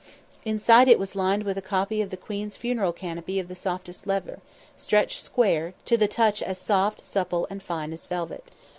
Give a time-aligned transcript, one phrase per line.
[0.45, 4.39] Inside it was lined with a copy of the queen's funeral canopy of softest leather;
[4.75, 8.49] stretched square; to the touch as soft, supple and fine as velvet.